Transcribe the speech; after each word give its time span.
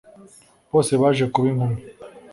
bose 0.71 0.91
baje 1.01 1.23
kuba 1.33 1.47
inkumi 1.51 1.79